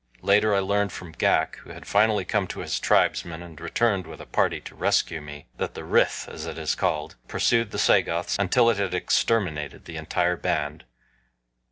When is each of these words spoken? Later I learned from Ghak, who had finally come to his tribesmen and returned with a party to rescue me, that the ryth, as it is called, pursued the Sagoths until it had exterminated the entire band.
Later 0.23 0.55
I 0.55 0.59
learned 0.61 0.91
from 0.91 1.13
Ghak, 1.13 1.57
who 1.57 1.69
had 1.69 1.85
finally 1.85 2.25
come 2.25 2.47
to 2.47 2.61
his 2.61 2.79
tribesmen 2.79 3.43
and 3.43 3.61
returned 3.61 4.07
with 4.07 4.19
a 4.19 4.25
party 4.25 4.59
to 4.61 4.73
rescue 4.73 5.21
me, 5.21 5.45
that 5.57 5.75
the 5.75 5.83
ryth, 5.83 6.27
as 6.27 6.47
it 6.47 6.57
is 6.57 6.73
called, 6.73 7.17
pursued 7.27 7.69
the 7.69 7.77
Sagoths 7.77 8.35
until 8.39 8.71
it 8.71 8.77
had 8.77 8.95
exterminated 8.95 9.85
the 9.85 9.97
entire 9.97 10.37
band. 10.37 10.85